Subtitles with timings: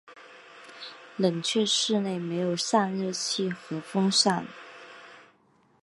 [1.15, 4.47] 冷却室内设有散热器和风扇。